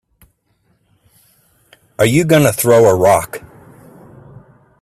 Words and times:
Are 1.99 2.07
you 2.07 2.23
gonna 2.23 2.51
throw 2.51 2.89
a 2.89 2.95
rock? 2.95 3.43